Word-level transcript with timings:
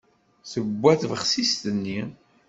Tewwa 0.51 0.91
tbexsist-nni. 1.01 1.99